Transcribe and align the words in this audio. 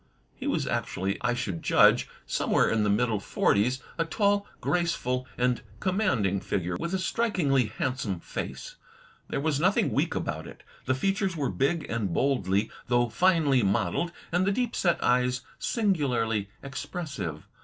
He 0.33 0.47
was 0.47 0.65
actually, 0.65 1.19
I 1.21 1.35
should 1.35 1.61
judge, 1.61 2.07
somewhere 2.25 2.67
in 2.71 2.83
the 2.83 2.89
middle 2.89 3.19
forties, 3.19 3.83
a 3.99 4.03
tall, 4.03 4.47
graceful, 4.59 5.27
and 5.37 5.61
commanding 5.79 6.39
figure, 6.39 6.75
with 6.75 6.95
a 6.95 6.97
strikingly 6.97 7.65
handsome 7.67 8.19
face. 8.19 8.77
There 9.29 9.39
was 9.39 9.59
l62 9.59 9.59
THE 9.59 9.63
TECHNIQUE 9.63 9.63
OF 9.63 9.63
THE 9.63 9.63
MYSTERY 9.67 9.67
STORY 9.67 9.67
nothing 9.67 9.93
weak 9.93 10.15
about 10.15 10.47
it. 10.47 10.63
The 10.87 10.99
features 10.99 11.37
were 11.37 11.49
big 11.51 11.85
and 11.87 12.11
boldly, 12.15 12.71
though 12.87 13.09
finely, 13.09 13.61
modeled, 13.61 14.11
and 14.31 14.47
the 14.47 14.51
deep 14.51 14.75
set 14.75 15.03
eyes 15.03 15.41
singularly 15.59 16.49
expressive. 16.63 17.45